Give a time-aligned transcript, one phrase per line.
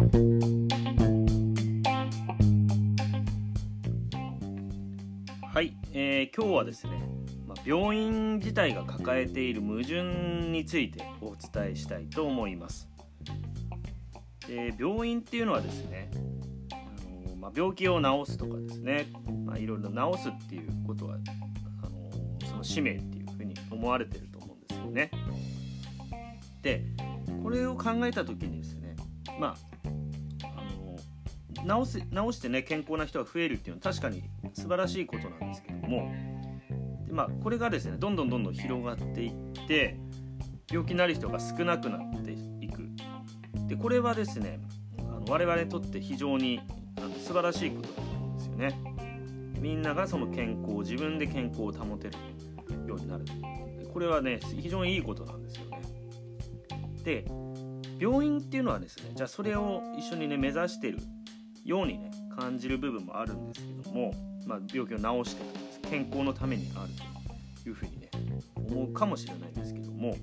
[0.00, 0.06] は
[5.60, 6.92] い、えー、今日はですね、
[7.46, 10.02] まあ、病院自体が抱えている矛盾
[10.50, 12.88] についてお伝えしたいと思います。
[14.48, 16.10] えー、病院っていうのはですね、
[16.72, 19.06] あのまあ、病気を治すとかですね、
[19.44, 21.18] まあ、いろいろ治すっていうことは
[21.84, 22.10] あの
[22.48, 25.10] その使命っていうふうに思われてると思うんですよね。
[26.62, 26.86] で
[27.42, 28.96] これを考えた時にですね
[29.38, 29.69] まあ
[31.62, 34.24] あの治す治してね健康な人が増えるっていうのは確かに
[34.54, 36.12] 素晴らしいことなんですけども
[37.06, 39.32] で、まあ、これがですねどんどんどんどん広がっていっ
[39.66, 39.96] て
[40.70, 42.88] 病気になる人が少なくなっていく
[43.66, 44.60] でこれはですね
[44.98, 46.60] あの我々にとって非常に
[46.96, 48.90] あの素晴らしいことだと思うんですよね。
[49.58, 52.14] みんながその健康自分で健康を保てる
[52.88, 53.26] ようになる
[53.92, 55.82] これはね非常にいいことなんですよね。
[57.04, 57.24] で
[57.98, 60.98] 病院っていうのはですねじゃあそれを一緒にね目指してる
[61.64, 64.12] ようにね感じる部分もあるんですけども、
[64.46, 65.42] まあ、病気を治して
[65.88, 66.90] 健康のためにある
[67.62, 68.10] というふうにね
[68.54, 70.14] 思うかもしれないんですけども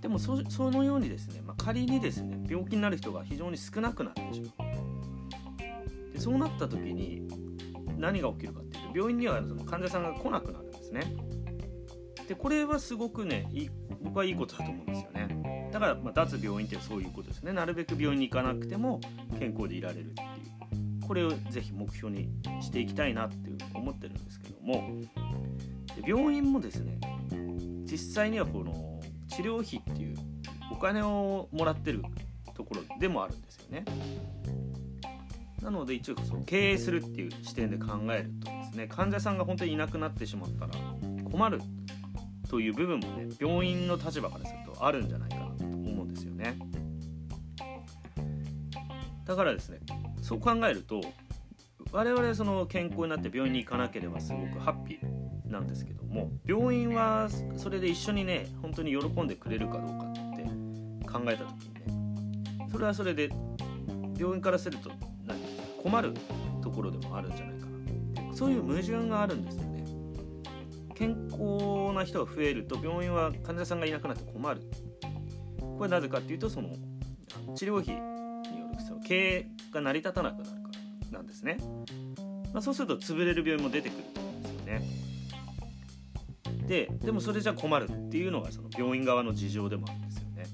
[0.00, 0.36] でもそ
[0.70, 6.12] のようにですね、まあ、仮にですね病気になる人が非常に少なくなってしまう。
[6.12, 7.26] でそうなった時に
[7.96, 11.02] 何が起きるかっていうと病院にはその患者さんが来なくなるんですね。
[12.28, 13.68] でこれはすごくねい
[14.02, 15.70] 僕はいいことだと思うんですよね。
[15.72, 17.52] だから、ま、脱病院ってそういうことですね。
[17.52, 19.00] なるべく病院に行かなくても
[19.38, 20.14] 健康でいられる。
[21.08, 22.28] これをぜひ目標に
[22.60, 24.84] していきたいなっていう思ってるんですけども
[26.06, 27.00] 病院もですね
[27.90, 30.16] 実際にはこの治療費っていう
[30.70, 32.02] お金をもらってる
[32.54, 33.84] ところでもあるんですよね。
[35.62, 40.72] なので一応その経営するっていう視点で考えるとですね患者さんが本当にいなくなってしまったら
[41.30, 41.60] 困る
[42.48, 46.58] という部分もね病院の立場からするとあるんじゃないかなと思うんですよね。
[49.24, 49.80] だからですね
[50.28, 51.00] そう考えると
[51.90, 60.42] 我々その健康になって病院に行かなければすごくハッピーなんですけども病院はそれで一緒にね本当に喜んでくれるかどうかって
[61.10, 63.30] 考えた時にねそれはそれで
[64.18, 64.90] 病院からすると
[65.26, 65.40] 何
[65.82, 66.12] 困る
[66.62, 67.66] ところでもあるんじゃないか
[68.28, 69.84] なそういう矛盾があるんですよね。
[70.94, 74.60] 健康な人が増えると病院は患者さんがいなくなって困る。
[75.78, 76.68] これなぜかっていうとその
[77.54, 77.94] 治療費
[78.52, 80.70] によるその経営が成り立たなくなるか
[81.10, 81.58] らなんですね、
[82.52, 85.08] まあ、そうすると潰れる病院も出てくるんですよね。
[86.66, 90.46] ででもそれじゃ困るっていうのがその病院側の事情でもあるんですよね。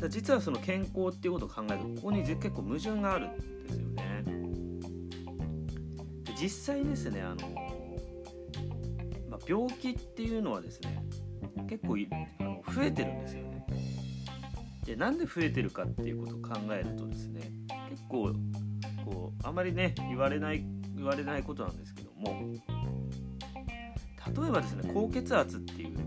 [0.00, 4.24] だ実はその健康っていうことを考えるとここに結構矛盾があるんですよね。
[6.24, 7.36] で実際ですねあの
[9.30, 11.04] ま病気っていうのはですね
[11.68, 11.96] 結構
[12.40, 13.66] あの増えてるんですよね。
[14.84, 17.50] でなんで増えてるかっていうことを考えるとですね
[17.96, 18.32] 結構
[19.04, 20.62] こうあまりね言われない
[20.94, 22.52] 言われないことなんですけども
[24.42, 25.98] 例えばですね高血圧っていう、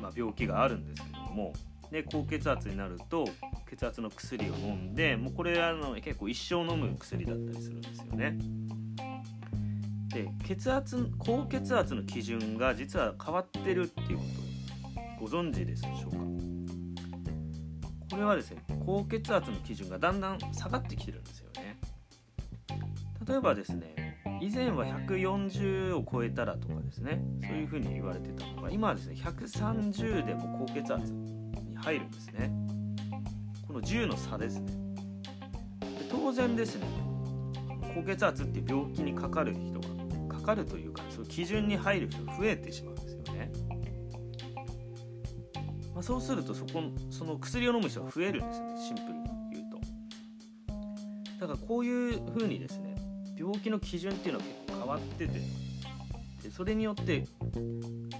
[0.00, 1.52] まあ、病気があるんですけども
[1.90, 3.26] で高血圧になると
[3.68, 8.38] 血圧の薬を飲んでもうこれあの結構一生飲む薬だったりするんですよね。
[10.08, 14.24] で血圧高血圧の基準が実は変わってるっていうこ
[15.18, 16.55] とをご存知ですでしょうか？
[18.16, 21.76] これはですね高血圧の基準がだんだん下がってきてるんですよね。
[23.28, 32.50] 例えばですね以前は140を超えたらとかですねそういうふうに言われてたのが今はですね130でも高血圧に入るんですね。
[33.66, 34.72] この10の差ですね。
[35.80, 36.86] で当然ですね
[37.94, 39.78] 高血圧って病気にかかる人
[40.26, 43.50] がかるというか、その基準に入る人が増えてしまうんですよね。
[45.96, 49.80] まあ、そうするとそこその薬を飲む人が増えるんですよねシンプルに言うと。
[51.40, 52.94] だからこういうふうにですね
[53.34, 55.40] 病気の基準っていうのは結構変わってて
[56.42, 57.24] でそれによって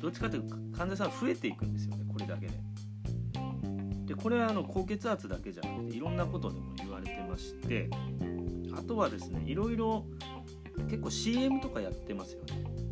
[0.00, 2.52] どっちかというと患者さん増えていくんですよねこれだけで。
[4.06, 7.90] でこれはあの高血圧だけじゃなくていろんなことでも言われてまして
[8.74, 10.06] あとはですねいろいろ
[10.88, 12.86] 結構 CM とかやってますよね。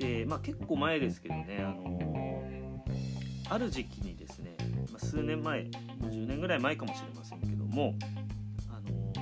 [0.00, 2.29] で、まあ、結構前ですけどね、あの、
[3.50, 4.56] ある時期にですね、
[4.92, 5.62] ま、数年前
[6.02, 7.94] 10年ぐらい前かもしれませんけども、
[8.68, 9.12] あの、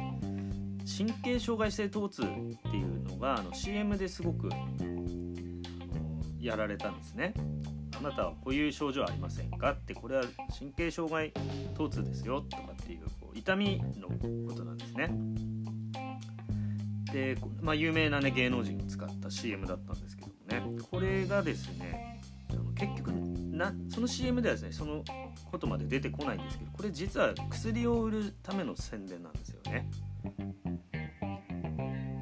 [0.87, 2.25] 神経障害性疼痛っ
[2.71, 4.51] ていうのがあの CM ですごく、
[6.39, 7.35] やられたんですね。
[7.99, 9.73] あなたはこういう症状ありませんか？
[9.73, 10.23] ってこれは
[10.57, 11.33] 神経障害
[11.75, 14.09] 疼痛ですよとかっていうこう痛みの
[14.49, 15.11] ことなんですね。
[17.13, 20.35] で、まあ、有名な、ね、芸能人を使った CM だったんですけども
[20.77, 22.21] ねこれがですね
[22.77, 23.11] 結局
[23.58, 25.05] なその CM ではですねその
[25.50, 29.90] ことまで出てこないんですけどこれ実は薬を売るための宣伝なんですよね。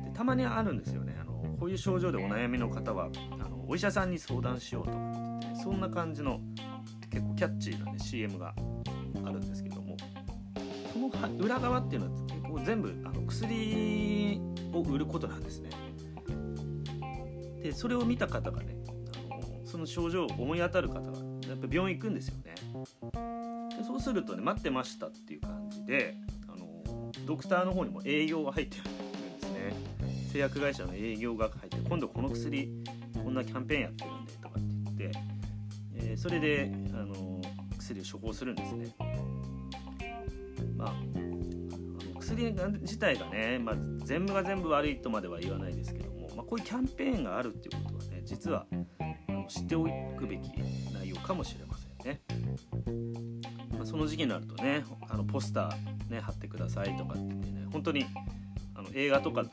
[0.05, 1.17] でたまにあるんですよね。
[1.21, 6.41] あのこういう症状でお悩みの方はあのお医者さんに相談しようとかってって、そんな感じの
[7.11, 8.55] 結構キャッチーな、ね、CM が
[9.25, 9.97] あるんですけども
[10.93, 14.41] その裏側っていうのは結構全部あの薬
[14.73, 15.71] を売ることなんですね。
[17.63, 18.77] でそれを見た方がね
[19.77, 21.19] その症状を思い当たる方が
[21.49, 22.55] やっぱ病院行くんですよね。
[23.77, 26.17] でそうするとね待ってましたっていう感じで
[26.49, 28.85] あのドクターの方にも営業が入ってるん
[29.39, 29.75] ですね。
[30.33, 32.73] 製薬会社の営業が入って今度この薬
[33.23, 34.61] こんなキャンペーンやってるんでとかって
[34.97, 35.19] 言って、
[35.97, 37.43] えー、それであの
[37.79, 38.95] 薬を処方するんですね。
[40.79, 40.95] まあ
[42.19, 42.51] 薬
[42.81, 48.67] 自体がね、まあ、全部が全部悪いとまでは言わないですけども、まあ、こういうキャンペーンがあるっていうことはね実は
[49.47, 49.85] 知ってお
[50.17, 50.51] くべき
[50.93, 52.21] 内容かもしれませんね。
[53.77, 58.07] まあ、その時期になるとねあのポスター、ね、貼ってくださいとかってってね本当に
[58.75, 59.51] あの映画とかキ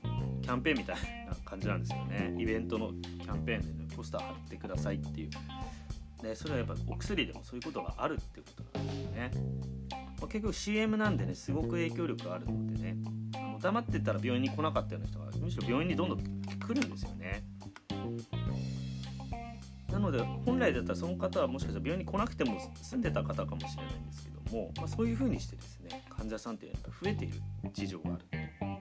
[0.49, 0.95] ャンペーンみたい
[1.27, 2.35] な感じなんですよね。
[2.37, 5.29] イベントのキャンペーンで、ね、ポスター貼ってくださいっていう、
[6.25, 9.31] ね、それはやっぱお薬でもそういうことがあるっていうことなんですよね、
[9.91, 12.97] まあ、結局 CM なんでねすごく影響力があるのでね
[13.35, 17.43] あの黙ってたら病院に来なかったような人がむしろ病院にどんどん来るんですよね。
[20.13, 27.41] で本来だったらその方はもしかしたら病院に来なくても住んでた方かもしれないんですけども、まあ、そういうふうにしてですね患者さんってやっぱ増えている
[27.73, 28.25] 事情がある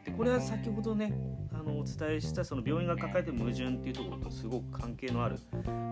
[0.04, 1.14] でこれは先ほどね
[1.52, 5.38] あのお伝えしたその病院が抱えてる矛盾っていうところとすごく関係のある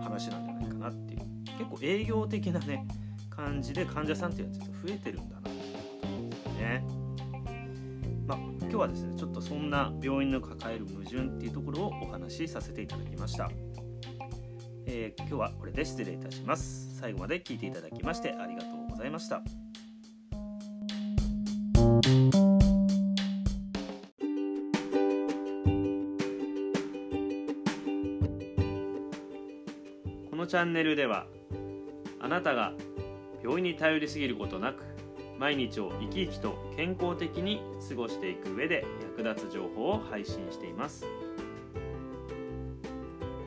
[0.03, 1.21] 話なんじゃないかなっていう
[1.57, 2.85] 結構営業的なね
[3.29, 6.85] 感じで患者さんっていうのは実は増えてるんだなっていうことですね。
[8.27, 13.49] まあ、今日はですねちょっとそんな病院の抱える矛盾っていうところをお話しさせていただきました。
[14.93, 16.99] えー、今日はこれで失礼いたします。
[16.99, 19.41] 最後まで聞いていただきましてありがとうございました。
[30.29, 31.25] このチャンネルでは
[32.19, 32.73] あなたが
[33.41, 34.83] 病院に頼りすぎることなく
[35.39, 38.83] 毎日を生き生きと健康的に過ごしていく上で
[39.17, 41.05] 役立つ情報を配信しています。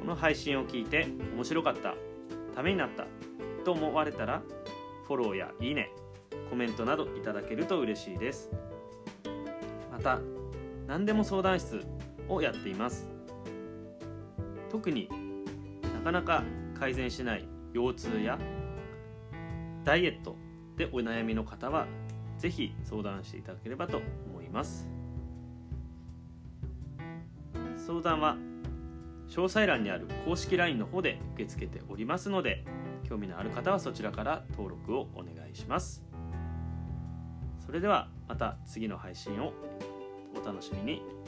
[0.05, 1.95] この配信を聞いて面白かった
[2.55, 3.07] ためになった
[3.65, 4.43] と思われたら
[5.07, 5.91] フォローやいいね
[6.51, 8.51] コメントなどいただけると嬉しいです。
[9.91, 10.21] また
[10.87, 11.81] 何でも相談室
[12.29, 13.09] をやっています。
[14.71, 15.09] 特に
[15.95, 16.45] なかなか
[16.79, 18.39] 改善しない腰痛や
[19.85, 20.37] ダイエット
[20.77, 21.87] でお悩みの方は
[22.37, 24.87] 是非相談していただければと思います。
[27.79, 28.37] 相談は
[29.35, 32.65] 詳細欄にある公式 LINE の方で受け付けておりますので
[33.03, 36.05] 興味のある方はそちらから登録をお願いします。
[37.67, 39.53] それではまた次の配信を
[40.41, 41.24] お楽しみに。